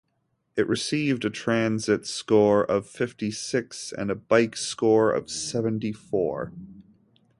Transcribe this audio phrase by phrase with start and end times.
[0.55, 6.51] It received a transit score of fifty-six and a bike score of seventy-four.